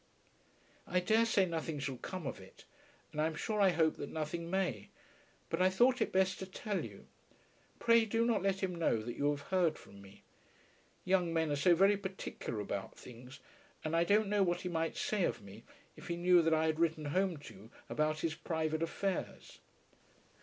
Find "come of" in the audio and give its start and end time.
1.97-2.39